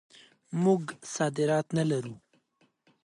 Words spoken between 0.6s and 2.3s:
موږ صادرات نه لرو.